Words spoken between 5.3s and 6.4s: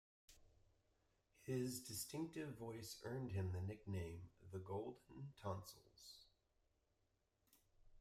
Tonsils".